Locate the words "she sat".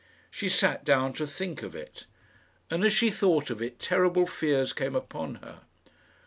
0.31-0.83